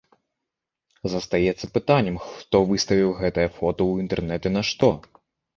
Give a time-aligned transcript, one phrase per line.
[1.13, 4.87] Застаецца пытаннем, хто выставіў гэтае фота ў інтэрнэт і нашто.